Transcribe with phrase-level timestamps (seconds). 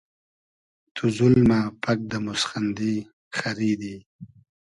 [0.95, 2.95] تو زولمۂ پئگ دۂ موسخیندی
[3.37, 3.95] خئریدی